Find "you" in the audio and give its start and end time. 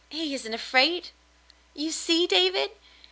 1.75-1.91